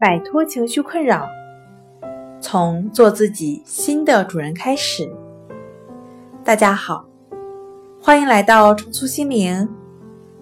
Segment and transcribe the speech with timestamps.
[0.00, 1.28] 摆脱情绪困扰，
[2.40, 5.06] 从做自己新的主人开始。
[6.42, 7.04] 大家好，
[8.00, 9.68] 欢迎来到重塑心灵，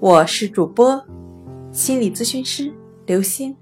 [0.00, 1.04] 我是主播
[1.70, 2.72] 心理咨询师
[3.04, 3.54] 刘星。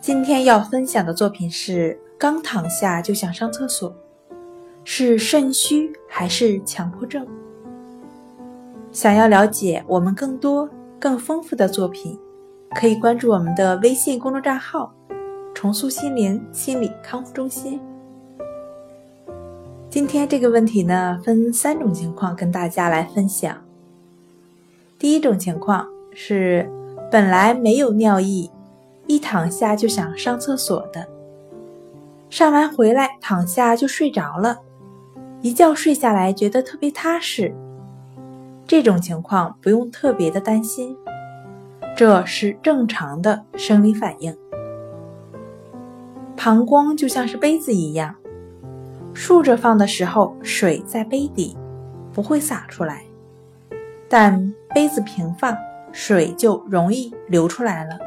[0.00, 3.92] 今天要分享的作品是：刚躺下就想上厕所，
[4.84, 7.26] 是肾虚还是强迫症？
[8.92, 10.70] 想要了解我们更多、
[11.00, 12.16] 更丰富的作品，
[12.74, 14.92] 可以关注我们的微信公众账号
[15.54, 17.80] “重塑心灵心理康复中心”。
[19.90, 23.56] 今天这个问题呢，分三种情况跟大家来分享。
[24.98, 26.70] 第一种情况是
[27.10, 28.50] 本来没有尿意，
[29.06, 31.08] 一躺下就想上厕所的，
[32.28, 34.58] 上完回来躺下就睡着了，
[35.40, 37.54] 一觉睡下来觉得特别踏实。
[38.66, 40.94] 这种情况不用特别的担心，
[41.98, 44.32] 这是正常的生理反应。
[46.36, 48.14] 膀胱就像是杯子一样，
[49.12, 51.58] 竖着放的时候水在杯底，
[52.12, 52.98] 不会洒出来；
[54.08, 55.56] 但杯子平放，
[55.90, 57.98] 水就容易流出来了。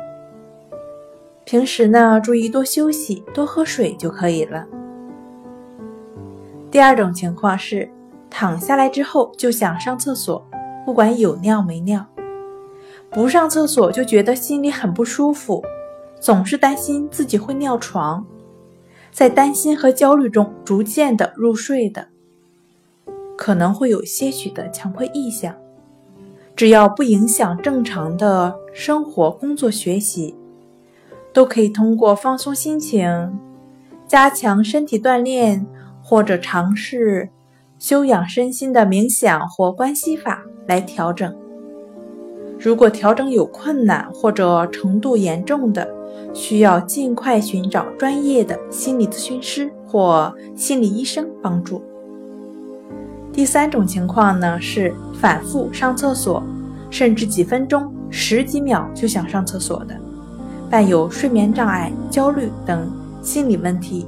[1.43, 4.65] 平时呢，注意多休息，多喝水就可以了。
[6.71, 7.91] 第二种情况是。
[8.33, 10.41] 躺下来之后就想上厕所，
[10.85, 12.05] 不管有尿没尿，
[13.11, 15.61] 不上厕所就觉得心里很不舒服，
[16.19, 18.25] 总是担心自己会尿床，
[19.11, 22.07] 在担心和焦虑中逐渐的入睡的，
[23.37, 25.53] 可能会有些许的强迫意向，
[26.55, 30.33] 只要不影响正常的生活、工作、学习，
[31.33, 33.37] 都可以通过放松心情、
[34.07, 35.65] 加强身体锻炼
[36.01, 37.29] 或者尝试。
[37.77, 41.35] 修养身心的冥想或关系法来调整。
[42.63, 45.87] 如果调整有困难或者程度严重的，
[46.31, 51.81] 需要尽快寻找专业的心理咨询师或心理医生帮助。
[53.33, 56.43] 第三种情况呢是反复上厕所，
[56.91, 59.95] 甚至几分钟、十几秒就想上厕所的，
[60.69, 62.87] 伴有睡眠障碍、焦虑等
[63.23, 64.05] 心理问题，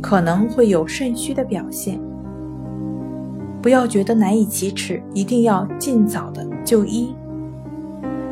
[0.00, 2.00] 可能会有肾虚的表现。
[3.60, 7.14] 不要觉得难以启齿，一定要尽早的就医。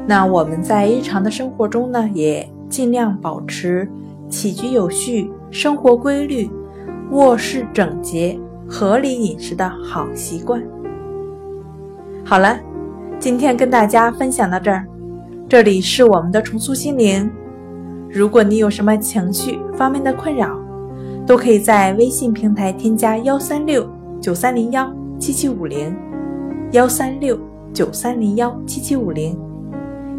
[0.07, 3.89] 那我们在日常的生活中呢，也尽量保持
[4.29, 6.51] 起居有序、生活规律、
[7.11, 8.39] 卧室整洁、
[8.69, 10.63] 合理饮食的好习惯。
[12.25, 12.59] 好了，
[13.19, 14.87] 今天跟大家分享到这儿，
[15.49, 17.31] 这里是我们的重塑心灵。
[18.11, 20.59] 如果你有什么情绪方面的困扰，
[21.27, 23.89] 都可以在微信平台添加幺三六
[24.21, 24.93] 九三零幺。
[25.17, 25.97] 七七五零
[26.73, 27.39] 幺三六
[27.73, 29.39] 九三零幺七七五零，